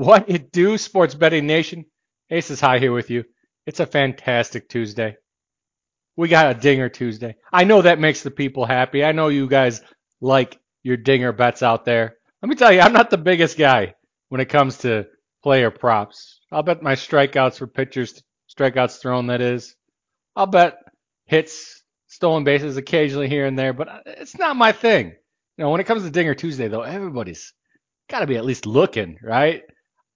What 0.00 0.30
it 0.30 0.50
do, 0.50 0.78
Sports 0.78 1.14
Betting 1.14 1.46
Nation? 1.46 1.84
Aces 2.30 2.58
High 2.58 2.78
here 2.78 2.90
with 2.94 3.10
you. 3.10 3.22
It's 3.66 3.80
a 3.80 3.86
fantastic 3.86 4.66
Tuesday. 4.66 5.18
We 6.16 6.26
got 6.28 6.56
a 6.56 6.58
dinger 6.58 6.88
Tuesday. 6.88 7.36
I 7.52 7.64
know 7.64 7.82
that 7.82 7.98
makes 7.98 8.22
the 8.22 8.30
people 8.30 8.64
happy. 8.64 9.04
I 9.04 9.12
know 9.12 9.28
you 9.28 9.46
guys 9.46 9.82
like 10.22 10.58
your 10.82 10.96
dinger 10.96 11.32
bets 11.32 11.62
out 11.62 11.84
there. 11.84 12.16
Let 12.40 12.48
me 12.48 12.54
tell 12.54 12.72
you, 12.72 12.80
I'm 12.80 12.94
not 12.94 13.10
the 13.10 13.18
biggest 13.18 13.58
guy 13.58 13.92
when 14.30 14.40
it 14.40 14.48
comes 14.48 14.78
to 14.78 15.06
player 15.42 15.70
props. 15.70 16.40
I'll 16.50 16.62
bet 16.62 16.82
my 16.82 16.94
strikeouts 16.94 17.58
for 17.58 17.66
pitchers, 17.66 18.22
strikeouts 18.58 19.02
thrown, 19.02 19.26
that 19.26 19.42
is. 19.42 19.76
I'll 20.34 20.46
bet 20.46 20.78
hits, 21.26 21.82
stolen 22.06 22.42
bases 22.42 22.78
occasionally 22.78 23.28
here 23.28 23.44
and 23.44 23.58
there, 23.58 23.74
but 23.74 24.02
it's 24.06 24.38
not 24.38 24.56
my 24.56 24.72
thing. 24.72 25.08
You 25.58 25.64
know, 25.64 25.70
when 25.70 25.82
it 25.82 25.86
comes 25.86 26.04
to 26.04 26.10
Dinger 26.10 26.34
Tuesday, 26.34 26.68
though, 26.68 26.80
everybody's 26.80 27.52
got 28.08 28.20
to 28.20 28.26
be 28.26 28.38
at 28.38 28.46
least 28.46 28.64
looking, 28.64 29.18
right? 29.22 29.62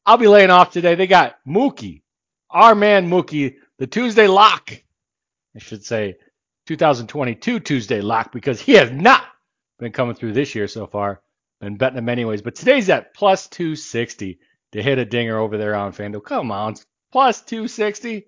I'll 0.06 0.18
be 0.18 0.28
laying 0.28 0.50
off 0.50 0.70
today. 0.70 0.94
They 0.96 1.06
got 1.06 1.36
Mookie, 1.46 2.02
our 2.50 2.74
man 2.74 3.08
Mookie, 3.08 3.56
the 3.78 3.86
Tuesday 3.86 4.27
lock. 4.27 4.70
I 5.56 5.58
should 5.58 5.84
say 5.84 6.16
2022 6.66 7.60
Tuesday 7.60 8.00
lock 8.02 8.30
because 8.32 8.60
he 8.60 8.72
has 8.72 8.90
not 8.90 9.24
been 9.78 9.92
coming 9.92 10.14
through 10.14 10.34
this 10.34 10.54
year 10.54 10.68
so 10.68 10.86
far. 10.86 11.22
Been 11.60 11.77
betting 11.77 11.98
him 11.98 12.08
anyways. 12.08 12.42
But 12.42 12.54
today's 12.54 12.90
at 12.90 13.14
plus 13.14 13.48
260 13.48 14.38
to 14.72 14.82
hit 14.82 14.98
a 14.98 15.04
dinger 15.06 15.38
over 15.38 15.56
there 15.56 15.74
on 15.74 15.92
FanDuel. 15.92 16.24
Come 16.24 16.50
on, 16.50 16.74
plus 17.10 17.41
260. 17.42 18.27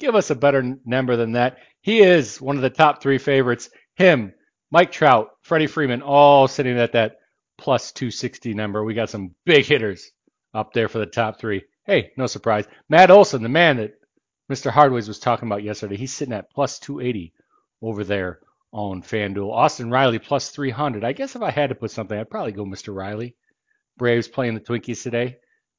Give 0.00 0.16
us 0.16 0.30
a 0.30 0.34
better 0.34 0.76
number 0.84 1.14
than 1.16 1.32
that. 1.32 1.58
He 1.82 2.00
is 2.00 2.40
one 2.40 2.56
of 2.56 2.62
the 2.62 2.70
top 2.70 3.00
three 3.00 3.18
favorites. 3.18 3.70
Him, 3.94 4.32
Mike 4.72 4.90
Trout, 4.90 5.30
Freddie 5.42 5.68
Freeman, 5.68 6.02
all 6.02 6.48
sitting 6.48 6.78
at 6.78 6.92
that 6.92 7.18
plus 7.58 7.92
260 7.92 8.54
number. 8.54 8.82
We 8.82 8.94
got 8.94 9.10
some 9.10 9.34
big 9.44 9.66
hitters 9.66 10.10
up 10.54 10.72
there 10.72 10.88
for 10.88 10.98
the 10.98 11.06
top 11.06 11.38
three. 11.38 11.62
Hey, 11.84 12.12
no 12.16 12.26
surprise. 12.26 12.66
Matt 12.88 13.10
Olson, 13.10 13.42
the 13.42 13.48
man 13.48 13.78
that 13.78 13.94
Mr. 14.50 14.70
Hardways 14.70 15.08
was 15.08 15.18
talking 15.18 15.48
about 15.48 15.62
yesterday, 15.62 15.96
he's 15.96 16.12
sitting 16.12 16.34
at 16.34 16.50
plus 16.50 16.78
280 16.78 17.32
over 17.80 18.04
there 18.04 18.40
on 18.72 19.02
FanDuel. 19.02 19.52
Austin 19.52 19.90
Riley 19.90 20.18
plus 20.18 20.50
300. 20.50 21.04
I 21.04 21.12
guess 21.12 21.36
if 21.36 21.42
I 21.42 21.50
had 21.50 21.70
to 21.70 21.74
put 21.74 21.90
something, 21.90 22.18
I'd 22.18 22.30
probably 22.30 22.52
go 22.52 22.64
Mr. 22.64 22.94
Riley. 22.94 23.36
Braves 23.98 24.28
playing 24.28 24.54
the 24.54 24.60
Twinkies 24.60 25.02
today. 25.02 25.36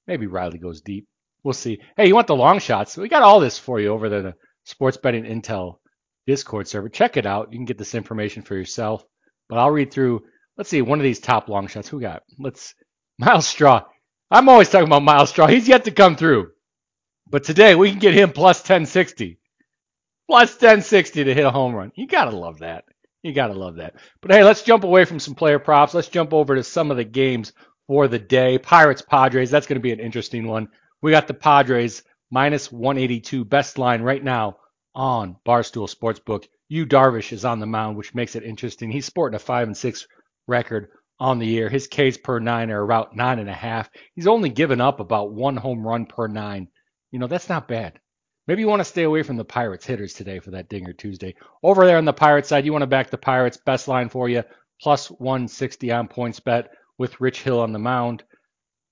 Maybe 0.08 0.28
Riley 0.28 0.60
goes 0.60 0.82
deep. 0.82 1.08
We'll 1.44 1.54
see. 1.54 1.82
Hey, 1.98 2.08
you 2.08 2.16
want 2.16 2.28
the 2.28 2.36
long 2.36 2.60
shots? 2.60 2.96
We 2.96 3.10
got 3.10 3.24
all 3.24 3.40
this 3.40 3.60
for 3.60 3.80
you 3.80 3.90
over 3.90 4.10
there, 4.10 4.22
the 4.22 4.36
Sports 4.66 4.98
Betting 4.98 5.24
Intel 5.24 5.78
Discord 6.26 6.68
server. 6.68 6.90
Check 6.90 7.18
it 7.18 7.26
out. 7.26 7.52
You 7.52 7.58
can 7.58 7.66
get 7.66 7.78
this 7.78 7.96
information 7.96 8.44
for 8.44 8.56
yourself. 8.56 9.04
But 9.50 9.60
I'll 9.60 9.72
read 9.72 9.92
through. 9.92 10.24
Let's 10.58 10.70
see 10.70 10.82
one 10.82 11.00
of 11.00 11.04
these 11.04 11.20
top 11.20 11.50
long 11.50 11.68
shots. 11.68 11.90
Who 11.90 12.00
got? 12.00 12.24
Let's 12.38 12.76
Myles 13.20 13.48
Straw. 13.48 13.84
I'm 14.34 14.50
always 14.50 14.68
talking 14.68 14.88
about 14.88 15.04
Myles 15.04 15.30
Straw. 15.30 15.46
He's 15.46 15.68
yet 15.68 15.86
to 15.86 15.92
come 15.92 16.16
through. 16.16 16.50
But 17.30 17.44
today 17.44 17.76
we 17.76 17.92
can 17.92 18.00
get 18.00 18.16
him 18.16 18.32
plus 18.32 18.58
1060. 18.62 19.38
Plus 20.28 20.50
1060 20.54 21.26
to 21.26 21.34
hit 21.36 21.46
a 21.46 21.52
home 21.52 21.76
run. 21.76 21.92
You 21.94 22.08
got 22.08 22.26
to 22.26 22.36
love 22.36 22.58
that. 22.60 22.86
You 23.22 23.32
got 23.32 23.48
to 23.48 23.54
love 23.54 23.76
that. 23.76 23.94
But 24.22 24.32
hey, 24.32 24.44
let's 24.44 24.64
jump 24.64 24.86
away 24.86 25.06
from 25.06 25.20
some 25.20 25.36
player 25.36 25.60
props. 25.60 25.94
Let's 25.94 26.08
jump 26.08 26.34
over 26.34 26.56
to 26.56 26.64
some 26.64 26.90
of 26.90 26.98
the 26.98 27.04
games 27.04 27.54
for 27.86 28.08
the 28.08 28.18
day. 28.18 28.58
Pirates 28.58 29.04
Padres. 29.04 29.52
That's 29.52 29.68
going 29.68 29.78
to 29.78 29.84
be 29.84 29.92
an 29.92 30.00
interesting 30.00 30.48
one. 30.48 30.68
We 31.04 31.12
got 31.12 31.28
the 31.28 31.36
Padres 31.36 32.02
minus 32.32 32.72
182 32.72 33.46
best 33.46 33.78
line 33.78 34.02
right 34.02 34.24
now 34.24 34.58
on 34.96 35.36
Barstool 35.46 35.88
Sportsbook. 35.88 36.48
Yu 36.70 36.88
Darvish 36.88 37.34
is 37.34 37.46
on 37.46 37.60
the 37.60 37.68
mound, 37.68 37.98
which 37.98 38.16
makes 38.16 38.36
it 38.36 38.42
interesting. 38.42 38.90
He's 38.90 39.06
sporting 39.06 39.36
a 39.36 39.40
five 39.40 39.68
and 39.68 39.78
six 39.78 40.08
record 40.48 40.90
on 41.20 41.40
the 41.40 41.48
year. 41.48 41.70
His 41.70 41.88
Ks 41.88 42.18
per 42.18 42.40
nine 42.40 42.72
are 42.72 42.84
about 42.84 43.16
nine 43.16 43.40
and 43.40 43.50
a 43.50 43.54
half. 43.54 43.90
He's 44.16 44.28
only 44.28 44.50
given 44.50 44.82
up 44.82 45.00
about 45.00 45.32
one 45.32 45.56
home 45.58 45.86
run 45.86 46.06
per 46.06 46.28
nine. 46.28 46.68
You 47.12 47.20
know, 47.20 47.28
that's 47.28 47.50
not 47.50 47.68
bad. 47.68 48.00
Maybe 48.48 48.62
you 48.62 48.68
want 48.68 48.82
to 48.82 48.86
stay 48.86 49.04
away 49.04 49.24
from 49.24 49.38
the 49.38 49.46
Pirates 49.46 49.86
hitters 49.86 50.14
today 50.14 50.40
for 50.40 50.52
that 50.52 50.68
Dinger 50.68 50.94
Tuesday. 50.94 51.36
Over 51.62 51.86
there 51.86 51.98
on 51.98 52.06
the 52.06 52.14
Pirates 52.14 52.50
side, 52.50 52.66
you 52.66 52.74
want 52.74 52.82
to 52.82 52.88
back 52.88 53.10
the 53.10 53.18
Pirates. 53.18 53.58
Best 53.58 53.88
line 53.88 54.10
for 54.10 54.28
you, 54.28 54.44
plus 54.82 55.10
160 55.10 55.92
on 55.92 56.08
PointsBet 56.08 56.68
with 56.98 57.22
Rich 57.22 57.44
Hill 57.44 57.62
on 57.62 57.72
the 57.72 57.80
mound. 57.80 58.24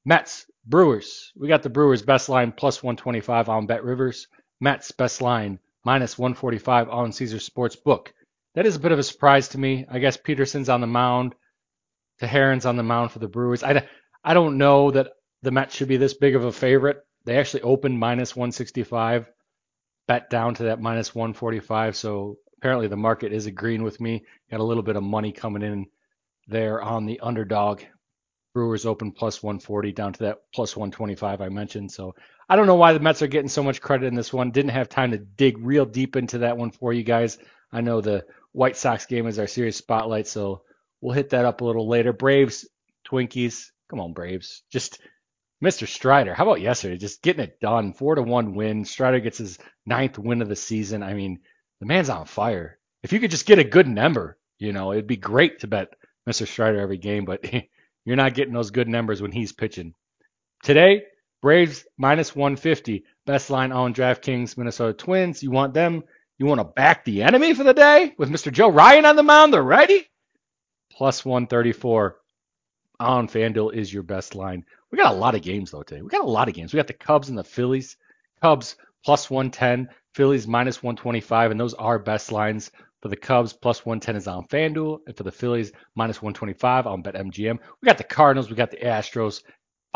Mets, 0.05 0.45
Brewers. 0.65 1.33
We 1.35 1.47
got 1.47 1.63
the 1.63 1.69
Brewers 1.69 2.01
best 2.01 2.29
line 2.29 2.51
plus 2.51 2.81
125 2.81 3.49
on 3.49 3.65
Bet 3.65 3.83
Rivers. 3.83 4.27
Mets 4.59 4.91
best 4.91 5.21
line 5.21 5.59
minus 5.83 6.17
145 6.17 6.89
on 6.89 7.11
Caesar 7.11 7.39
Sports 7.39 7.75
Book. 7.75 8.13
That 8.53 8.65
is 8.65 8.75
a 8.75 8.79
bit 8.79 8.91
of 8.91 8.99
a 8.99 9.03
surprise 9.03 9.47
to 9.49 9.57
me. 9.57 9.85
I 9.89 9.99
guess 9.99 10.17
Peterson's 10.17 10.69
on 10.69 10.81
the 10.81 10.87
mound. 10.87 11.35
Heron's 12.27 12.65
on 12.65 12.75
the 12.75 12.83
mound 12.83 13.11
for 13.11 13.19
the 13.19 13.27
Brewers. 13.27 13.63
I, 13.63 13.87
I 14.23 14.33
don't 14.33 14.57
know 14.57 14.91
that 14.91 15.11
the 15.41 15.51
Mets 15.51 15.75
should 15.75 15.87
be 15.87 15.97
this 15.97 16.13
big 16.13 16.35
of 16.35 16.43
a 16.43 16.51
favorite. 16.51 17.01
They 17.25 17.37
actually 17.37 17.63
opened 17.63 17.99
minus 17.99 18.35
165, 18.35 19.29
bet 20.07 20.29
down 20.29 20.55
to 20.55 20.63
that 20.63 20.81
minus 20.81 21.13
145. 21.13 21.95
So 21.95 22.37
apparently 22.57 22.87
the 22.87 22.95
market 22.95 23.33
is 23.33 23.45
agreeing 23.45 23.83
with 23.83 23.99
me. 23.99 24.25
Got 24.49 24.59
a 24.59 24.63
little 24.63 24.83
bit 24.83 24.95
of 24.95 25.03
money 25.03 25.31
coming 25.31 25.61
in 25.61 25.87
there 26.47 26.81
on 26.81 27.05
the 27.05 27.19
underdog. 27.21 27.81
Brewers 28.53 28.85
open 28.85 29.11
plus 29.11 29.41
140 29.41 29.93
down 29.93 30.13
to 30.13 30.23
that 30.23 30.39
plus 30.53 30.75
125 30.75 31.41
I 31.41 31.49
mentioned. 31.49 31.91
So 31.91 32.15
I 32.49 32.55
don't 32.55 32.67
know 32.67 32.75
why 32.75 32.93
the 32.93 32.99
Mets 32.99 33.21
are 33.21 33.27
getting 33.27 33.47
so 33.47 33.63
much 33.63 33.81
credit 33.81 34.07
in 34.07 34.15
this 34.15 34.33
one. 34.33 34.51
Didn't 34.51 34.71
have 34.71 34.89
time 34.89 35.11
to 35.11 35.17
dig 35.17 35.57
real 35.59 35.85
deep 35.85 36.15
into 36.15 36.39
that 36.39 36.57
one 36.57 36.71
for 36.71 36.91
you 36.91 37.03
guys. 37.03 37.37
I 37.71 37.81
know 37.81 38.01
the 38.01 38.25
White 38.51 38.75
Sox 38.75 39.05
game 39.05 39.27
is 39.27 39.39
our 39.39 39.47
series 39.47 39.77
spotlight, 39.77 40.27
so 40.27 40.63
we'll 41.01 41.15
hit 41.15 41.31
that 41.31 41.45
up 41.45 41.61
a 41.61 41.65
little 41.65 41.87
later. 41.87 42.13
Braves, 42.13 42.67
Twinkies. 43.07 43.67
Come 43.89 43.99
on, 43.99 44.13
Braves. 44.13 44.63
Just 44.71 44.99
Mr. 45.63 45.87
Strider. 45.87 46.33
How 46.33 46.43
about 46.43 46.61
yesterday? 46.61 46.97
Just 46.97 47.21
getting 47.21 47.43
it 47.43 47.59
done. 47.59 47.93
Four 47.93 48.15
to 48.15 48.23
one 48.23 48.55
win. 48.55 48.85
Strider 48.85 49.19
gets 49.19 49.37
his 49.37 49.59
ninth 49.85 50.17
win 50.17 50.41
of 50.41 50.49
the 50.49 50.55
season. 50.55 51.03
I 51.03 51.13
mean, 51.13 51.39
the 51.79 51.85
man's 51.85 52.09
on 52.09 52.25
fire. 52.25 52.79
If 53.03 53.13
you 53.13 53.19
could 53.19 53.31
just 53.31 53.45
get 53.45 53.59
a 53.59 53.63
good 53.63 53.87
number, 53.87 54.37
you 54.59 54.71
know, 54.71 54.91
it'd 54.91 55.07
be 55.07 55.17
great 55.17 55.59
to 55.59 55.67
bet 55.67 55.89
Mr. 56.29 56.47
Strider 56.47 56.79
every 56.79 56.97
game, 56.97 57.25
but 57.25 57.43
you're 58.05 58.15
not 58.15 58.33
getting 58.33 58.53
those 58.53 58.71
good 58.71 58.87
numbers 58.87 59.21
when 59.21 59.31
he's 59.31 59.51
pitching. 59.51 59.93
Today, 60.63 61.03
Braves 61.41 61.85
minus 61.97 62.35
150. 62.35 63.03
Best 63.25 63.49
line 63.49 63.71
on 63.71 63.93
DraftKings, 63.93 64.57
Minnesota 64.57 64.93
Twins. 64.93 65.41
You 65.41 65.51
want 65.51 65.73
them? 65.73 66.03
You 66.37 66.45
want 66.45 66.59
to 66.59 66.65
back 66.65 67.03
the 67.05 67.23
enemy 67.23 67.53
for 67.53 67.63
the 67.63 67.73
day 67.73 68.13
with 68.17 68.29
Mr. 68.29 68.51
Joe 68.51 68.69
Ryan 68.69 69.05
on 69.05 69.15
the 69.15 69.23
mound, 69.23 69.53
the 69.53 69.61
righty? 69.61 70.10
Plus 71.01 71.25
134 71.25 72.15
on 72.99 73.27
FanDuel 73.27 73.73
is 73.73 73.91
your 73.91 74.03
best 74.03 74.35
line. 74.35 74.63
We 74.91 74.99
got 74.99 75.11
a 75.11 75.17
lot 75.17 75.33
of 75.33 75.41
games 75.41 75.71
though 75.71 75.81
today. 75.81 76.03
We 76.03 76.09
got 76.09 76.21
a 76.21 76.29
lot 76.29 76.47
of 76.47 76.53
games. 76.53 76.71
We 76.71 76.77
got 76.77 76.85
the 76.85 76.93
Cubs 76.93 77.29
and 77.29 77.35
the 77.35 77.43
Phillies. 77.43 77.97
Cubs 78.39 78.75
plus 79.03 79.27
110, 79.27 79.89
Phillies 80.13 80.47
minus 80.47 80.83
125, 80.83 81.49
and 81.49 81.59
those 81.59 81.73
are 81.73 81.97
best 81.97 82.31
lines. 82.31 82.69
For 83.01 83.07
the 83.07 83.15
Cubs, 83.15 83.51
plus 83.51 83.83
110 83.83 84.15
is 84.15 84.27
on 84.27 84.45
FanDuel, 84.45 84.99
and 85.07 85.17
for 85.17 85.23
the 85.23 85.31
Phillies, 85.31 85.71
minus 85.95 86.21
125 86.21 86.85
on 86.85 87.01
BetMGM. 87.01 87.57
We 87.81 87.85
got 87.87 87.97
the 87.97 88.03
Cardinals, 88.03 88.51
we 88.51 88.55
got 88.55 88.69
the 88.69 88.77
Astros, 88.77 89.41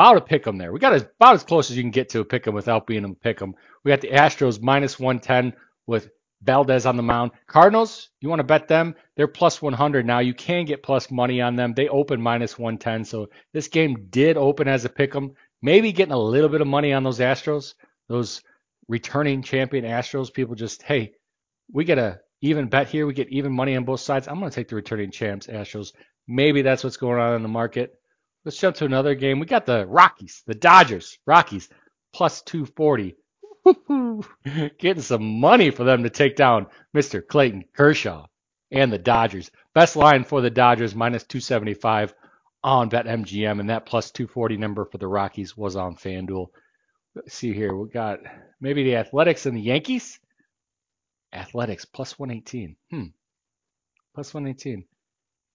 about 0.00 0.16
a 0.16 0.20
pick 0.20 0.42
them 0.42 0.58
there. 0.58 0.72
We 0.72 0.80
got 0.80 0.92
as, 0.92 1.02
about 1.02 1.36
as 1.36 1.44
close 1.44 1.70
as 1.70 1.76
you 1.76 1.84
can 1.84 1.92
get 1.92 2.08
to 2.08 2.20
a 2.20 2.24
pick 2.24 2.42
them 2.42 2.54
without 2.56 2.84
being 2.84 3.04
a 3.04 3.14
pick 3.14 3.38
them. 3.38 3.54
We 3.84 3.92
got 3.92 4.00
the 4.00 4.10
Astros 4.10 4.60
minus 4.60 4.98
110 4.98 5.56
with 5.86 6.10
Valdez 6.42 6.86
on 6.86 6.96
the 6.96 7.02
mound. 7.02 7.32
Cardinals, 7.46 8.10
you 8.20 8.28
want 8.28 8.40
to 8.40 8.44
bet 8.44 8.68
them? 8.68 8.94
They're 9.16 9.26
plus 9.26 9.62
100 9.62 10.06
now. 10.06 10.18
You 10.18 10.34
can 10.34 10.64
get 10.64 10.82
plus 10.82 11.10
money 11.10 11.40
on 11.40 11.56
them. 11.56 11.74
They 11.74 11.88
open 11.88 12.20
minus 12.20 12.58
110. 12.58 13.04
So 13.04 13.28
this 13.52 13.68
game 13.68 14.06
did 14.10 14.36
open 14.36 14.68
as 14.68 14.84
a 14.84 14.88
pick 14.88 15.12
them. 15.12 15.32
Maybe 15.62 15.92
getting 15.92 16.12
a 16.12 16.18
little 16.18 16.48
bit 16.48 16.60
of 16.60 16.66
money 16.66 16.92
on 16.92 17.02
those 17.02 17.18
Astros, 17.18 17.74
those 18.08 18.42
returning 18.88 19.42
champion 19.42 19.84
Astros. 19.84 20.32
People 20.32 20.54
just, 20.54 20.82
hey, 20.82 21.12
we 21.72 21.84
get 21.84 21.98
a 21.98 22.20
even 22.42 22.68
bet 22.68 22.88
here. 22.88 23.06
We 23.06 23.14
get 23.14 23.30
even 23.30 23.52
money 23.52 23.76
on 23.76 23.84
both 23.84 24.00
sides. 24.00 24.28
I'm 24.28 24.38
going 24.38 24.50
to 24.50 24.54
take 24.54 24.68
the 24.68 24.76
returning 24.76 25.10
champs 25.10 25.46
Astros. 25.46 25.92
Maybe 26.28 26.62
that's 26.62 26.84
what's 26.84 26.96
going 26.96 27.20
on 27.20 27.34
in 27.34 27.42
the 27.42 27.48
market. 27.48 27.94
Let's 28.44 28.58
jump 28.58 28.76
to 28.76 28.84
another 28.84 29.14
game. 29.14 29.40
We 29.40 29.46
got 29.46 29.66
the 29.66 29.86
Rockies, 29.86 30.42
the 30.46 30.54
Dodgers, 30.54 31.18
Rockies, 31.26 31.68
plus 32.12 32.42
240. 32.42 33.16
Getting 34.78 35.02
some 35.02 35.40
money 35.40 35.70
for 35.70 35.84
them 35.84 36.02
to 36.04 36.10
take 36.10 36.36
down 36.36 36.66
Mr. 36.94 37.26
Clayton 37.26 37.64
Kershaw 37.76 38.26
and 38.70 38.92
the 38.92 38.98
Dodgers. 38.98 39.50
Best 39.74 39.96
line 39.96 40.24
for 40.24 40.40
the 40.40 40.50
Dodgers, 40.50 40.94
minus 40.94 41.24
275 41.24 42.14
on 42.62 42.90
BetMGM, 42.90 43.60
and 43.60 43.70
that 43.70 43.86
plus 43.86 44.10
240 44.10 44.56
number 44.56 44.84
for 44.84 44.98
the 44.98 45.06
Rockies 45.06 45.56
was 45.56 45.76
on 45.76 45.96
FanDuel. 45.96 46.48
Let's 47.14 47.34
see 47.34 47.52
here. 47.52 47.74
We 47.74 47.88
got 47.88 48.20
maybe 48.60 48.84
the 48.84 48.96
Athletics 48.96 49.46
and 49.46 49.56
the 49.56 49.62
Yankees. 49.62 50.18
Athletics 51.32 51.84
plus 51.84 52.18
118. 52.18 52.76
Hmm. 52.90 53.06
Plus 54.14 54.32
118. 54.32 54.84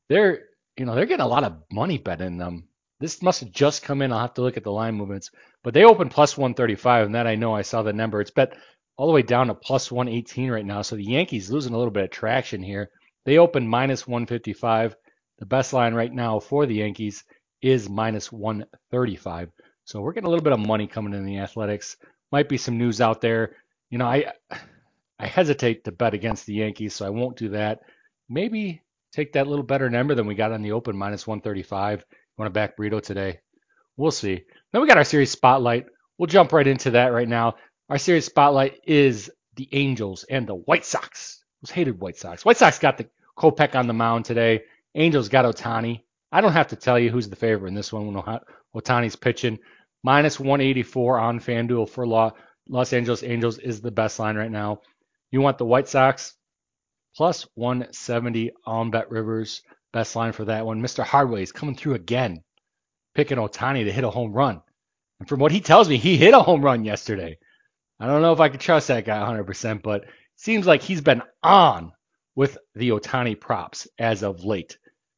They're, 0.10 0.44
you 0.78 0.86
know, 0.86 0.96
they're 0.96 1.06
getting 1.06 1.26
a 1.26 1.28
lot 1.28 1.44
of 1.44 1.64
money 1.72 1.98
bet 1.98 2.22
in 2.22 2.38
them. 2.38 2.68
This 3.02 3.24
must 3.24 3.40
have 3.40 3.52
just 3.52 3.82
come 3.82 4.04
in. 4.04 4.14
I'll 4.14 4.20
have 4.20 4.36
to 4.36 4.44
look 4.44 4.58
at 4.58 4.64
the 4.64 4.72
line 4.72 4.94
movements. 4.94 5.32
But 5.64 5.74
they 5.74 5.84
opened 5.84 6.12
plus 6.12 6.38
135, 6.38 7.08
and 7.08 7.16
that 7.16 7.26
I 7.26 7.36
know 7.36 7.56
I 7.56 7.64
saw 7.64 7.82
the 7.82 7.92
number. 7.92 8.22
It's 8.22 8.30
bet 8.30 8.56
all 8.96 9.08
the 9.08 9.14
way 9.14 9.24
down 9.24 9.48
to 9.48 9.56
plus 9.56 9.92
118 9.92 10.52
right 10.52 10.66
now. 10.66 10.84
So 10.84 10.96
the 10.96 11.04
Yankees 11.04 11.50
losing 11.50 11.74
a 11.74 11.78
little 11.78 11.92
bit 11.92 12.04
of 12.04 12.12
traction 12.12 12.62
here. 12.62 12.92
They 13.26 13.40
opened 13.40 13.68
minus 13.68 14.08
155. 14.08 14.96
The 15.40 15.46
best 15.48 15.74
line 15.74 15.96
right 15.96 16.14
now 16.14 16.40
for 16.40 16.68
the 16.68 16.76
Yankees 16.76 17.24
is 17.64 17.90
minus 17.90 18.32
135. 18.32 19.50
So 19.86 20.00
we're 20.00 20.14
getting 20.14 20.28
a 20.28 20.30
little 20.30 20.44
bit 20.44 20.54
of 20.54 20.60
money 20.60 20.86
coming 20.86 21.14
in 21.16 21.26
the 21.26 21.40
athletics. 21.40 21.98
Might 22.32 22.50
be 22.50 22.58
some 22.58 22.78
news 22.78 23.02
out 23.02 23.20
there. 23.20 23.56
You 23.90 23.98
know, 23.98 24.06
I 24.06 24.32
I 25.20 25.26
hesitate 25.26 25.84
to 25.86 25.92
bet 25.92 26.14
against 26.14 26.46
the 26.46 26.54
Yankees, 26.54 26.94
so 26.94 27.06
I 27.06 27.10
won't 27.10 27.38
do 27.38 27.50
that. 27.50 27.80
Maybe 28.30 28.82
take 29.12 29.34
that 29.34 29.48
little 29.48 29.66
better 29.66 29.90
number 29.90 30.16
than 30.16 30.28
we 30.28 30.36
got 30.36 30.52
on 30.52 30.62
the 30.62 30.72
open, 30.72 30.96
minus 30.96 31.28
135. 31.28 32.06
Want 32.42 32.56
to 32.56 32.60
back 32.60 32.76
Brito 32.76 33.00
today? 33.00 33.40
We'll 33.98 34.10
see. 34.10 34.42
Then 34.72 34.82
we 34.82 34.88
got 34.88 34.98
our 34.98 35.04
series 35.04 35.30
spotlight. 35.30 35.86
We'll 36.18 36.26
jump 36.26 36.52
right 36.54 36.66
into 36.66 36.90
that 36.90 37.14
right 37.14 37.28
now. 37.28 37.54
Our 37.88 38.00
series 38.00 38.26
spotlight 38.26 38.80
is 38.84 39.30
the 39.58 39.70
Angels 39.74 40.26
and 40.28 40.48
the 40.48 40.56
White 40.56 40.84
Sox. 40.84 41.44
Those 41.62 41.70
hated 41.70 42.02
White 42.02 42.18
Sox. 42.18 42.44
White 42.44 42.58
Sox 42.58 42.80
got 42.80 42.98
the 42.98 43.08
Kopech 43.38 43.76
on 43.76 43.86
the 43.86 43.94
mound 43.94 44.26
today. 44.26 44.64
Angels 44.96 45.30
got 45.30 45.46
Ohtani. 45.46 46.02
I 46.32 46.42
don't 46.42 46.54
have 46.54 46.70
to 46.70 46.76
tell 46.76 46.98
you 46.98 47.12
who's 47.12 47.30
the 47.30 47.36
favorite 47.36 47.70
in 47.70 47.76
this 47.76 47.94
one 47.94 48.12
when 48.12 48.40
Ohtani's 48.76 49.16
pitching. 49.16 49.60
Minus 50.02 50.40
184 50.40 51.20
on 51.20 51.40
FanDuel 51.40 51.88
for 51.90 52.08
Los 52.08 52.92
Angeles 52.92 53.22
Angels 53.22 53.60
is 53.60 53.82
the 53.82 53.92
best 53.92 54.18
line 54.18 54.36
right 54.36 54.50
now. 54.50 54.82
You 55.30 55.42
want 55.42 55.60
the 55.60 55.66
White 55.66 55.90
Sox 55.90 56.34
plus 57.16 57.46
170 57.54 58.52
on 58.66 58.90
Bet 58.90 59.12
Rivers. 59.12 59.62
Best 59.94 60.16
line 60.16 60.32
for 60.32 60.46
that 60.46 60.66
one. 60.66 60.82
Mr. 60.82 61.04
Hardway 61.04 61.44
is 61.44 61.52
coming 61.52 61.76
through 61.76 61.96
again, 61.96 62.44
picking 63.14 63.38
Ohtani 63.38 63.84
to 63.84 63.92
hit 63.92 64.04
a 64.04 64.10
home 64.10 64.32
run. 64.32 64.62
And 65.20 65.28
from 65.28 65.40
what 65.40 65.52
he 65.52 65.62
tells 65.62 65.90
me, 65.90 65.98
he 65.98 66.18
hit 66.18 66.34
a 66.34 66.42
home 66.42 66.62
run 66.62 66.86
yesterday. 66.86 67.38
I 68.00 68.08
don't 68.08 68.22
know 68.22 68.34
if 68.34 68.40
I 68.40 68.50
could 68.50 68.60
trust 68.60 68.88
that 68.88 69.06
guy 69.06 69.20
100%, 69.20 69.84
but 69.84 70.06
seems 70.36 70.66
like 70.66 70.82
he's 70.82 71.02
been 71.02 71.22
on 71.44 71.92
with 72.36 72.58
the 72.74 72.90
Ohtani 72.90 73.40
props 73.40 73.88
as 74.00 74.24
of 74.24 74.44
late. 74.44 74.78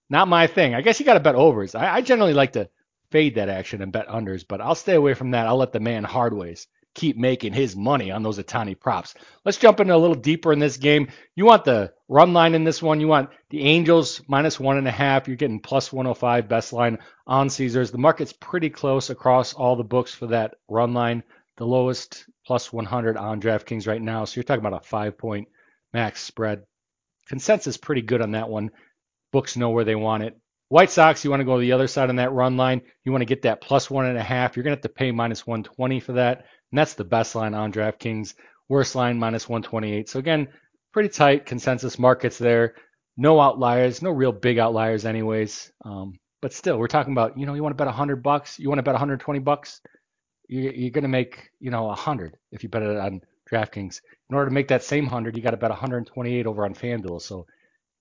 Not 0.09 0.27
my 0.27 0.47
thing. 0.47 0.75
I 0.75 0.81
guess 0.81 0.99
you 0.99 1.05
got 1.05 1.13
to 1.13 1.19
bet 1.19 1.35
overs. 1.35 1.75
I, 1.75 1.95
I, 1.95 2.01
generally 2.01 2.33
like 2.33 2.53
to 2.53 2.69
fade 3.11 3.35
that 3.35 3.49
action 3.49 3.81
and 3.81 3.91
bet 3.91 4.07
unders, 4.07 4.43
but 4.47 4.59
I'll 4.59 4.75
stay 4.75 4.95
away 4.95 5.13
from 5.13 5.31
that. 5.31 5.47
I'll 5.47 5.57
let 5.57 5.71
the 5.71 5.79
man 5.79 6.03
Hardways 6.03 6.67
keep 6.95 7.17
making 7.17 7.53
his 7.53 7.75
money 7.75 8.11
on 8.11 8.23
those 8.23 8.37
Ohtani 8.37 8.79
props. 8.79 9.15
Let's 9.45 9.57
jump 9.57 9.79
in 9.79 9.89
a 9.89 9.97
little 9.97 10.15
deeper 10.15 10.53
in 10.53 10.59
this 10.59 10.77
game. 10.77 11.07
You 11.35 11.45
want 11.45 11.65
the 11.65 11.93
run 12.07 12.33
line 12.33 12.53
in 12.53 12.63
this 12.63 12.81
one. 12.81 12.99
You 12.99 13.07
want 13.07 13.29
the 13.49 13.63
Angels 13.63 14.21
minus 14.27 14.59
one 14.59 14.77
and 14.77 14.87
a 14.87 14.91
half. 14.91 15.27
You're 15.27 15.37
getting 15.37 15.59
plus 15.59 15.91
105 15.91 16.47
best 16.47 16.73
line 16.73 16.99
on 17.25 17.49
Caesars. 17.49 17.91
The 17.91 17.97
market's 17.97 18.33
pretty 18.33 18.69
close 18.69 19.09
across 19.09 19.53
all 19.53 19.75
the 19.75 19.83
books 19.83 20.13
for 20.13 20.27
that 20.27 20.55
run 20.69 20.93
line. 20.93 21.23
The 21.57 21.65
lowest 21.65 22.25
plus 22.45 22.71
100 22.71 23.17
on 23.17 23.41
DraftKings 23.41 23.87
right 23.87 24.01
now. 24.01 24.25
So 24.25 24.37
you're 24.37 24.43
talking 24.43 24.65
about 24.65 24.81
a 24.81 24.87
five 24.87 25.17
point 25.17 25.47
max 25.93 26.21
spread. 26.21 26.63
Consensus 27.27 27.77
pretty 27.77 28.01
good 28.01 28.21
on 28.21 28.31
that 28.31 28.49
one. 28.49 28.71
Books 29.31 29.55
know 29.55 29.69
where 29.69 29.85
they 29.85 29.95
want 29.95 30.23
it. 30.23 30.37
White 30.73 30.89
Sox, 30.89 31.23
you 31.23 31.29
want 31.29 31.41
to 31.41 31.45
go 31.45 31.57
to 31.57 31.61
the 31.61 31.71
other 31.71 31.87
side 31.87 32.09
on 32.09 32.15
that 32.15 32.31
run 32.31 32.57
line. 32.57 32.81
You 33.03 33.11
want 33.11 33.21
to 33.21 33.27
get 33.27 33.43
that 33.43 33.61
plus 33.61 33.91
one 33.91 34.07
and 34.07 34.17
a 34.17 34.23
half. 34.23 34.55
You're 34.55 34.63
going 34.63 34.75
to 34.75 34.77
have 34.77 34.81
to 34.81 34.89
pay 34.89 35.11
minus 35.11 35.45
120 35.45 35.99
for 35.99 36.13
that. 36.13 36.45
And 36.71 36.79
that's 36.79 36.95
the 36.95 37.03
best 37.03 37.35
line 37.35 37.53
on 37.53 37.71
DraftKings. 37.71 38.33
Worst 38.69 38.95
line, 38.95 39.19
minus 39.19 39.47
128. 39.47 40.09
So 40.09 40.17
again, 40.17 40.47
pretty 40.91 41.09
tight 41.09 41.45
consensus 41.45 41.99
markets 41.99 42.39
there. 42.39 42.73
No 43.17 43.39
outliers, 43.39 44.01
no 44.01 44.09
real 44.09 44.31
big 44.31 44.57
outliers 44.57 45.05
anyways. 45.05 45.71
Um, 45.85 46.17
but 46.41 46.53
still, 46.53 46.79
we're 46.79 46.87
talking 46.87 47.13
about, 47.13 47.37
you 47.37 47.45
know, 47.45 47.53
you 47.53 47.61
want 47.61 47.73
to 47.73 47.77
bet 47.77 47.85
100 47.85 48.23
bucks, 48.23 48.57
you 48.57 48.67
want 48.67 48.79
to 48.79 48.83
bet 48.83 48.93
120 48.93 49.39
bucks 49.39 49.79
you're 50.49 50.91
going 50.91 51.03
to 51.03 51.07
make 51.07 51.49
you 51.59 51.71
know 51.71 51.89
a 51.89 51.95
hundred 51.95 52.37
if 52.51 52.63
you 52.63 52.69
bet 52.69 52.83
it 52.83 52.97
on 52.97 53.21
DraftKings. 53.51 54.01
In 54.29 54.35
order 54.35 54.49
to 54.49 54.53
make 54.53 54.67
that 54.67 54.83
same 54.83 55.05
hundred, 55.05 55.35
you 55.35 55.43
got 55.43 55.51
to 55.51 55.57
bet 55.57 55.69
128 55.69 56.45
over 56.45 56.65
on 56.65 56.73
FanDuel. 56.73 57.21
So, 57.21 57.45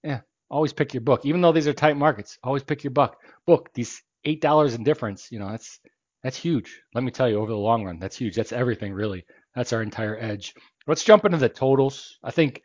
yeah, 0.02 0.20
always 0.52 0.72
pick 0.72 0.94
your 0.94 1.00
book. 1.00 1.26
Even 1.26 1.40
though 1.40 1.52
these 1.52 1.66
are 1.66 1.72
tight 1.72 1.96
markets, 1.96 2.38
always 2.44 2.62
pick 2.62 2.84
your 2.84 2.92
book. 2.92 3.16
Book 3.46 3.70
these 3.74 4.02
eight 4.24 4.40
dollars 4.40 4.74
in 4.74 4.84
difference. 4.84 5.32
You 5.32 5.40
know 5.40 5.50
that's 5.50 5.80
that's 6.22 6.36
huge. 6.36 6.80
Let 6.94 7.02
me 7.02 7.10
tell 7.10 7.28
you, 7.28 7.38
over 7.40 7.50
the 7.50 7.56
long 7.56 7.84
run, 7.84 7.98
that's 7.98 8.16
huge. 8.16 8.36
That's 8.36 8.52
everything 8.52 8.92
really. 8.92 9.24
That's 9.56 9.72
our 9.72 9.82
entire 9.82 10.16
edge. 10.20 10.54
Let's 10.86 11.04
jump 11.04 11.24
into 11.24 11.38
the 11.38 11.48
totals. 11.48 12.18
I 12.22 12.30
think 12.30 12.62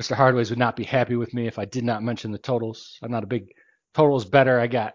Mr. 0.00 0.16
Hardways 0.16 0.50
would 0.50 0.58
not 0.58 0.76
be 0.76 0.84
happy 0.84 1.16
with 1.16 1.34
me 1.34 1.46
if 1.46 1.58
I 1.58 1.66
did 1.66 1.84
not 1.84 2.02
mention 2.02 2.32
the 2.32 2.38
totals. 2.38 2.98
I'm 3.02 3.10
not 3.10 3.24
a 3.24 3.28
big 3.28 3.48
totals 3.94 4.24
better. 4.24 4.58
I 4.58 4.66
got 4.66 4.94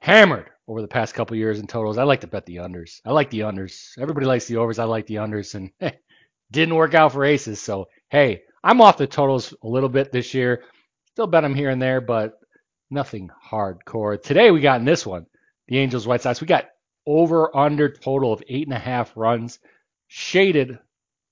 hammered 0.00 0.50
over 0.68 0.82
the 0.82 0.88
past 0.88 1.14
couple 1.14 1.36
years 1.36 1.60
in 1.60 1.66
totals. 1.66 1.98
I 1.98 2.04
like 2.04 2.20
to 2.22 2.26
bet 2.26 2.46
the 2.46 2.56
unders. 2.56 3.00
I 3.06 3.12
like 3.12 3.30
the 3.30 3.40
unders. 3.40 3.96
Everybody 3.98 4.26
likes 4.26 4.46
the 4.46 4.56
overs. 4.56 4.78
I 4.78 4.84
like 4.84 5.06
the 5.06 5.16
unders, 5.16 5.54
and 5.54 5.70
didn't 6.50 6.74
work 6.74 6.94
out 6.94 7.12
for 7.12 7.24
aces. 7.24 7.60
So 7.60 7.86
hey, 8.10 8.42
I'm 8.62 8.80
off 8.80 8.98
the 8.98 9.06
totals 9.06 9.54
a 9.62 9.68
little 9.68 9.88
bit 9.88 10.12
this 10.12 10.34
year. 10.34 10.64
Still 11.14 11.28
bet 11.28 11.44
them 11.44 11.54
here 11.54 11.70
and 11.70 11.80
there, 11.80 12.00
but 12.00 12.40
nothing 12.90 13.30
hardcore. 13.48 14.20
Today 14.20 14.50
we 14.50 14.60
got 14.60 14.80
in 14.80 14.84
this 14.84 15.06
one, 15.06 15.26
the 15.68 15.78
Angels 15.78 16.08
White 16.08 16.22
Sox. 16.22 16.40
We 16.40 16.48
got 16.48 16.70
over 17.06 17.56
under 17.56 17.88
total 17.88 18.32
of 18.32 18.42
eight 18.48 18.66
and 18.66 18.74
a 18.74 18.80
half 18.80 19.16
runs, 19.16 19.60
shaded 20.08 20.76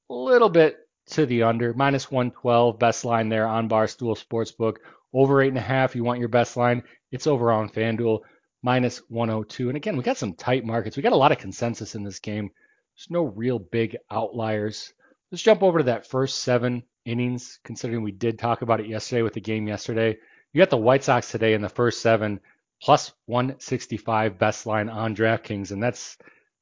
a 0.09 0.15
little 0.15 0.51
bit 0.51 0.77
to 1.07 1.27
the 1.27 1.43
under, 1.43 1.75
minus 1.75 2.13
112, 2.13 2.79
best 2.79 3.05
line 3.05 3.29
there 3.29 3.49
on 3.49 3.69
Barstool 3.69 4.17
Sportsbook. 4.17 4.77
Over 5.13 5.43
eight 5.43 5.49
and 5.49 5.59
a 5.59 5.61
half, 5.61 5.97
you 5.97 6.05
want 6.05 6.21
your 6.21 6.29
best 6.29 6.57
line. 6.57 6.85
It's 7.11 7.27
over 7.27 7.51
on 7.51 7.69
FanDuel 7.69 8.21
minus 8.63 8.99
102. 9.09 9.67
And 9.67 9.77
again, 9.77 9.97
we 9.97 10.05
got 10.05 10.17
some 10.17 10.35
tight 10.35 10.65
markets. 10.65 10.97
We 10.97 11.03
got 11.03 11.13
a 11.13 11.17
lot 11.17 11.33
of 11.33 11.39
consensus 11.39 11.97
in 11.97 12.05
this 12.05 12.21
game. 12.21 12.53
There's 12.95 13.11
no 13.11 13.25
real 13.25 13.59
big 13.59 13.97
outliers. 14.13 14.93
Let's 15.33 15.43
jump 15.43 15.63
over 15.63 15.79
to 15.79 15.85
that 15.85 16.07
first 16.07 16.41
seven 16.41 16.83
innings, 17.07 17.59
considering 17.65 18.03
we 18.03 18.13
did 18.13 18.39
talk 18.39 18.61
about 18.61 18.81
it 18.81 18.87
yesterday 18.87 19.23
with 19.23 19.33
the 19.33 19.41
game 19.41 19.67
yesterday. 19.67 20.19
You 20.53 20.61
got 20.61 20.69
the 20.69 20.77
White 20.77 21.05
Sox 21.05 21.31
today 21.31 21.55
in 21.55 21.63
the 21.63 21.71
first 21.71 22.03
seven, 22.03 22.39
plus 22.83 23.15
165 23.25 24.39
best 24.39 24.67
line 24.67 24.91
on 24.91 25.17
DraftKings, 25.17 25.71
and 25.71 25.83
that's 25.83 26.19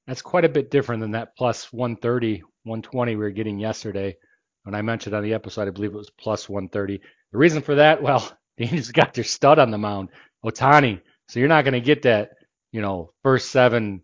that's 0.07 0.23
quite 0.23 0.45
a 0.45 0.49
bit 0.49 0.71
different 0.71 1.01
than 1.01 1.11
that 1.11 1.37
plus 1.37 1.73
130, 1.73 2.45
120 2.63 3.17
we 3.17 3.21
were 3.21 3.31
getting 3.31 3.59
yesterday. 3.59 4.17
When 4.63 4.77
I 4.77 4.83
mentioned 4.83 5.17
on 5.17 5.25
the 5.25 5.35
episode, 5.35 5.67
I 5.67 5.73
believe 5.73 5.93
it 5.93 5.99
was 5.99 6.11
plus 6.11 6.49
130. 6.49 7.01
The 7.33 7.39
reason 7.39 7.63
for 7.63 7.75
that, 7.75 8.01
well, 8.01 8.21
the 8.57 8.67
Angels 8.67 8.93
got 8.93 9.15
their 9.15 9.25
stud 9.25 9.59
on 9.59 9.73
the 9.73 9.79
mound, 9.79 10.11
Ohtani. 10.45 11.01
so 11.27 11.41
you're 11.41 11.49
not 11.49 11.65
going 11.65 11.75
to 11.75 11.81
get 11.81 12.03
that, 12.03 12.35
you 12.71 12.83
know, 12.83 13.11
first 13.25 13.51
seven 13.51 14.03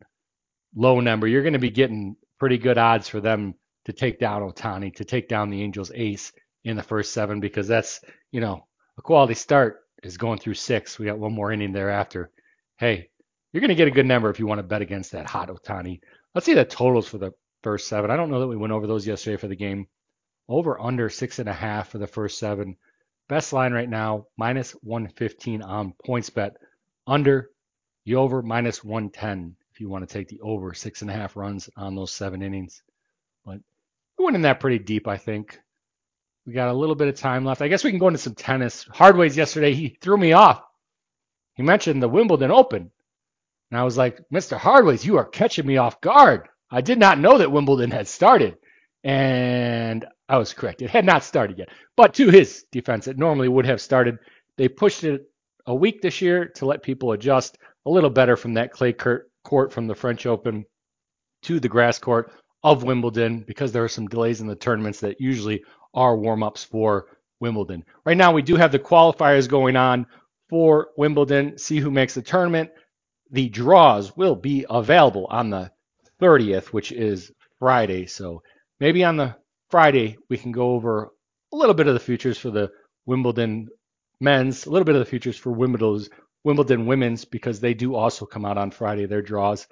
low 0.74 0.98
number. 0.98 1.28
You're 1.28 1.44
going 1.44 1.52
to 1.52 1.60
be 1.60 1.70
getting 1.70 2.16
pretty 2.40 2.58
good 2.58 2.78
odds 2.78 3.08
for 3.08 3.20
them 3.20 3.54
to 3.86 3.92
take 3.92 4.18
down 4.18 4.42
Ohtani, 4.42 4.94
to 4.96 5.04
take 5.04 5.28
down 5.28 5.48
the 5.48 5.62
Angels 5.62 5.90
ace 5.94 6.32
in 6.64 6.76
the 6.76 6.82
first 6.82 7.12
seven, 7.12 7.40
because 7.40 7.66
that's, 7.66 8.00
you 8.32 8.40
know, 8.40 8.66
a 8.98 9.02
quality 9.02 9.34
start 9.34 9.80
is 10.02 10.16
going 10.16 10.38
through 10.38 10.54
six. 10.54 10.98
We 10.98 11.06
got 11.06 11.18
one 11.18 11.32
more 11.32 11.52
inning 11.52 11.72
thereafter. 11.72 12.30
Hey, 12.78 13.08
you're 13.52 13.60
going 13.60 13.68
to 13.68 13.74
get 13.74 13.88
a 13.88 13.92
good 13.92 14.06
number 14.06 14.28
if 14.28 14.38
you 14.38 14.46
want 14.46 14.58
to 14.58 14.64
bet 14.64 14.82
against 14.82 15.12
that 15.12 15.26
hot 15.26 15.48
Ohtani. 15.48 16.00
Let's 16.34 16.44
see 16.44 16.54
the 16.54 16.64
totals 16.64 17.08
for 17.08 17.18
the 17.18 17.32
first 17.62 17.88
seven. 17.88 18.10
I 18.10 18.16
don't 18.16 18.30
know 18.30 18.40
that 18.40 18.48
we 18.48 18.56
went 18.56 18.72
over 18.72 18.86
those 18.86 19.06
yesterday 19.06 19.36
for 19.36 19.48
the 19.48 19.56
game. 19.56 19.86
Over 20.48 20.80
under 20.80 21.08
six 21.08 21.38
and 21.38 21.48
a 21.48 21.52
half 21.52 21.88
for 21.88 21.98
the 21.98 22.06
first 22.06 22.38
seven. 22.38 22.76
Best 23.28 23.52
line 23.52 23.72
right 23.72 23.88
now, 23.88 24.26
minus 24.36 24.72
115 24.82 25.62
on 25.62 25.94
PointsBet. 26.06 26.52
Under 27.06 27.50
the 28.04 28.16
over 28.16 28.42
minus 28.42 28.84
110 28.84 29.56
if 29.72 29.80
you 29.80 29.88
want 29.88 30.08
to 30.08 30.12
take 30.12 30.28
the 30.28 30.40
over 30.40 30.72
six 30.72 31.02
and 31.02 31.10
a 31.10 31.14
half 31.14 31.36
runs 31.36 31.68
on 31.76 31.94
those 31.94 32.12
seven 32.12 32.42
innings. 32.42 32.82
We 34.18 34.24
went 34.24 34.36
in 34.36 34.42
that 34.42 34.60
pretty 34.60 34.78
deep, 34.78 35.08
I 35.08 35.16
think. 35.16 35.58
We 36.46 36.52
got 36.52 36.68
a 36.68 36.74
little 36.74 36.94
bit 36.94 37.08
of 37.08 37.16
time 37.16 37.44
left. 37.44 37.60
I 37.60 37.68
guess 37.68 37.84
we 37.84 37.90
can 37.90 37.98
go 37.98 38.08
into 38.08 38.18
some 38.18 38.34
tennis. 38.34 38.84
Hardways 38.84 39.36
yesterday, 39.36 39.74
he 39.74 39.98
threw 40.00 40.16
me 40.16 40.32
off. 40.32 40.62
He 41.54 41.62
mentioned 41.62 42.02
the 42.02 42.08
Wimbledon 42.08 42.50
Open. 42.50 42.90
And 43.70 43.80
I 43.80 43.82
was 43.82 43.96
like, 43.96 44.20
Mr. 44.32 44.56
Hardways, 44.56 45.04
you 45.04 45.16
are 45.16 45.24
catching 45.24 45.66
me 45.66 45.76
off 45.76 46.00
guard. 46.00 46.48
I 46.70 46.80
did 46.80 46.98
not 46.98 47.18
know 47.18 47.38
that 47.38 47.50
Wimbledon 47.50 47.90
had 47.90 48.06
started. 48.06 48.56
And 49.02 50.06
I 50.28 50.38
was 50.38 50.52
correct. 50.52 50.82
It 50.82 50.90
had 50.90 51.04
not 51.04 51.24
started 51.24 51.58
yet. 51.58 51.68
But 51.96 52.14
to 52.14 52.28
his 52.30 52.64
defense, 52.70 53.08
it 53.08 53.18
normally 53.18 53.48
would 53.48 53.66
have 53.66 53.80
started. 53.80 54.18
They 54.56 54.68
pushed 54.68 55.04
it 55.04 55.28
a 55.66 55.74
week 55.74 56.00
this 56.00 56.20
year 56.20 56.46
to 56.46 56.66
let 56.66 56.82
people 56.82 57.12
adjust 57.12 57.58
a 57.86 57.90
little 57.90 58.10
better 58.10 58.36
from 58.36 58.54
that 58.54 58.72
clay 58.72 58.92
court 58.92 59.72
from 59.72 59.86
the 59.86 59.94
French 59.94 60.26
Open 60.26 60.64
to 61.42 61.60
the 61.60 61.68
grass 61.68 61.98
court 61.98 62.32
of 62.62 62.82
Wimbledon 62.82 63.44
because 63.46 63.72
there 63.72 63.84
are 63.84 63.88
some 63.88 64.08
delays 64.08 64.40
in 64.40 64.46
the 64.46 64.56
tournaments 64.56 65.00
that 65.00 65.20
usually 65.20 65.62
are 65.94 66.16
warm 66.16 66.42
ups 66.42 66.64
for 66.64 67.06
Wimbledon. 67.40 67.84
Right 68.04 68.16
now, 68.16 68.32
we 68.32 68.42
do 68.42 68.56
have 68.56 68.72
the 68.72 68.78
qualifiers 68.78 69.48
going 69.48 69.76
on 69.76 70.06
for 70.48 70.88
Wimbledon. 70.96 71.58
See 71.58 71.78
who 71.78 71.90
makes 71.90 72.14
the 72.14 72.22
tournament. 72.22 72.70
The 73.30 73.48
draws 73.48 74.16
will 74.16 74.36
be 74.36 74.64
available 74.68 75.26
on 75.30 75.50
the 75.50 75.70
30th, 76.20 76.66
which 76.66 76.92
is 76.92 77.32
Friday. 77.58 78.06
So 78.06 78.42
maybe 78.80 79.04
on 79.04 79.16
the 79.16 79.36
Friday, 79.70 80.16
we 80.28 80.38
can 80.38 80.52
go 80.52 80.70
over 80.70 81.10
a 81.52 81.56
little 81.56 81.74
bit 81.74 81.88
of 81.88 81.94
the 81.94 82.00
futures 82.00 82.38
for 82.38 82.50
the 82.50 82.70
Wimbledon 83.06 83.68
men's, 84.20 84.66
a 84.66 84.70
little 84.70 84.84
bit 84.84 84.94
of 84.94 85.00
the 85.00 85.10
futures 85.10 85.36
for 85.36 85.52
Wimbledon's 85.52 86.08
Wimbledon 86.44 86.86
women's 86.86 87.24
because 87.24 87.58
they 87.58 87.74
do 87.74 87.96
also 87.96 88.24
come 88.24 88.44
out 88.44 88.56
on 88.56 88.70
Friday, 88.70 89.06
their 89.06 89.22
draws. 89.22 89.66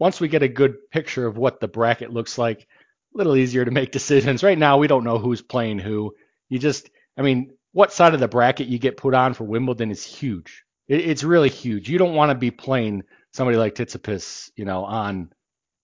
Once 0.00 0.20
we 0.20 0.26
get 0.28 0.42
a 0.42 0.48
good 0.48 0.90
picture 0.90 1.26
of 1.26 1.36
what 1.36 1.60
the 1.60 1.68
bracket 1.68 2.12
looks 2.12 2.38
like, 2.38 2.66
a 3.14 3.18
little 3.18 3.36
easier 3.36 3.64
to 3.64 3.70
make 3.70 3.92
decisions. 3.92 4.42
Right 4.42 4.58
now, 4.58 4.78
we 4.78 4.88
don't 4.88 5.04
know 5.04 5.18
who's 5.18 5.42
playing 5.42 5.78
who. 5.78 6.14
You 6.48 6.58
just, 6.58 6.90
I 7.16 7.22
mean, 7.22 7.52
what 7.72 7.92
side 7.92 8.14
of 8.14 8.20
the 8.20 8.26
bracket 8.26 8.66
you 8.66 8.78
get 8.78 8.96
put 8.96 9.14
on 9.14 9.34
for 9.34 9.44
Wimbledon 9.44 9.90
is 9.92 10.04
huge. 10.04 10.64
it's 10.88 11.22
really 11.22 11.50
huge. 11.50 11.88
You 11.88 11.98
don't 11.98 12.14
want 12.16 12.30
to 12.30 12.34
be 12.34 12.50
playing 12.50 13.04
somebody 13.32 13.56
like 13.58 13.76
Tsitsipas, 13.76 14.50
you 14.56 14.64
know, 14.64 14.84
on 14.84 15.30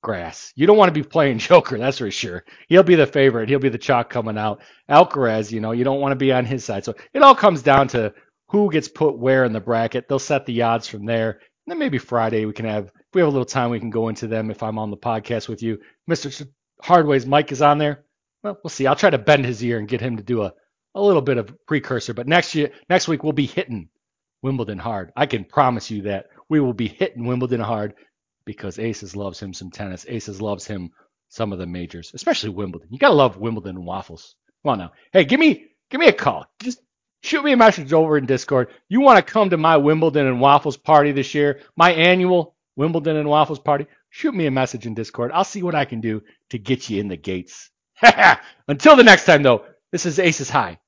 grass. 0.02 0.52
You 0.56 0.66
don't 0.66 0.78
want 0.78 0.88
to 0.88 1.00
be 1.00 1.06
playing 1.06 1.38
Joker, 1.50 1.78
that's 1.78 1.98
for 1.98 2.10
sure. 2.10 2.44
He'll 2.68 2.82
be 2.82 2.94
the 2.96 3.06
favorite. 3.06 3.48
He'll 3.48 3.58
be 3.58 3.68
the 3.68 3.78
chalk 3.78 4.10
coming 4.10 4.38
out. 4.38 4.62
Alcaraz, 4.90 5.52
you 5.52 5.60
know, 5.60 5.72
you 5.72 5.84
don't 5.84 6.00
want 6.00 6.12
to 6.12 6.16
be 6.16 6.32
on 6.32 6.44
his 6.46 6.64
side. 6.64 6.84
So 6.84 6.94
it 7.12 7.22
all 7.22 7.34
comes 7.34 7.62
down 7.62 7.88
to 7.88 8.14
who 8.48 8.70
gets 8.70 8.88
put 8.88 9.18
where 9.18 9.44
in 9.44 9.52
the 9.52 9.60
bracket. 9.60 10.08
They'll 10.08 10.18
set 10.18 10.46
the 10.46 10.62
odds 10.62 10.88
from 10.88 11.04
there. 11.04 11.40
Then 11.66 11.78
maybe 11.78 11.98
Friday 11.98 12.44
we 12.44 12.52
can 12.52 12.66
have, 12.66 12.86
if 12.86 13.14
we 13.14 13.20
have 13.20 13.28
a 13.28 13.32
little 13.32 13.44
time, 13.44 13.70
we 13.70 13.80
can 13.80 13.90
go 13.90 14.08
into 14.08 14.26
them 14.26 14.50
if 14.50 14.62
I'm 14.62 14.78
on 14.78 14.90
the 14.90 14.96
podcast 14.96 15.48
with 15.48 15.62
you. 15.62 15.78
Mr. 16.08 16.46
Hardway's 16.80 17.26
mic 17.26 17.50
is 17.52 17.62
on 17.62 17.78
there. 17.78 18.04
Well, 18.42 18.58
we'll 18.62 18.70
see. 18.70 18.86
I'll 18.86 18.94
try 18.94 19.10
to 19.10 19.18
bend 19.18 19.44
his 19.44 19.62
ear 19.64 19.78
and 19.78 19.88
get 19.88 20.00
him 20.00 20.16
to 20.16 20.22
do 20.22 20.42
a, 20.42 20.52
a 20.94 21.02
little 21.02 21.22
bit 21.22 21.38
of 21.38 21.52
precursor. 21.66 22.14
But 22.14 22.28
next 22.28 22.54
year, 22.54 22.70
next 22.88 23.08
week 23.08 23.24
we'll 23.24 23.32
be 23.32 23.46
hitting 23.46 23.88
Wimbledon 24.42 24.78
hard. 24.78 25.12
I 25.16 25.26
can 25.26 25.44
promise 25.44 25.90
you 25.90 26.02
that 26.02 26.26
we 26.48 26.60
will 26.60 26.74
be 26.74 26.88
hitting 26.88 27.26
Wimbledon 27.26 27.60
hard 27.60 27.94
because 28.44 28.78
Aces 28.78 29.16
loves 29.16 29.40
him 29.40 29.52
some 29.52 29.70
tennis. 29.70 30.06
Aces 30.08 30.40
loves 30.40 30.66
him 30.66 30.90
some 31.28 31.52
of 31.52 31.58
the 31.58 31.66
majors, 31.66 32.12
especially 32.14 32.50
Wimbledon. 32.50 32.88
You 32.92 32.98
gotta 32.98 33.14
love 33.14 33.36
Wimbledon 33.36 33.76
and 33.76 33.86
waffles. 33.86 34.36
Come 34.62 34.72
on 34.72 34.78
now. 34.78 34.92
Hey, 35.12 35.24
give 35.24 35.40
me 35.40 35.66
give 35.90 36.00
me 36.00 36.06
a 36.06 36.12
call. 36.12 36.46
Just 36.62 36.80
shoot 37.26 37.44
me 37.44 37.52
a 37.52 37.56
message 37.56 37.92
over 37.92 38.16
in 38.16 38.26
Discord. 38.26 38.68
You 38.88 39.00
want 39.00 39.24
to 39.24 39.32
come 39.32 39.50
to 39.50 39.56
my 39.56 39.76
Wimbledon 39.76 40.26
and 40.26 40.40
waffles 40.40 40.76
party 40.76 41.12
this 41.12 41.34
year, 41.34 41.60
my 41.76 41.92
annual 41.92 42.54
Wimbledon 42.76 43.16
and 43.16 43.28
waffles 43.28 43.58
party? 43.58 43.86
Shoot 44.10 44.34
me 44.34 44.46
a 44.46 44.50
message 44.50 44.86
in 44.86 44.94
Discord. 44.94 45.30
I'll 45.32 45.44
see 45.44 45.62
what 45.62 45.74
I 45.74 45.84
can 45.84 46.00
do 46.00 46.22
to 46.50 46.58
get 46.58 46.88
you 46.88 47.00
in 47.00 47.08
the 47.08 47.16
gates. 47.16 47.70
Until 48.68 48.96
the 48.96 49.02
next 49.02 49.24
time, 49.24 49.42
though, 49.42 49.64
this 49.92 50.06
is 50.06 50.18
Aces 50.18 50.50
High 50.50 50.78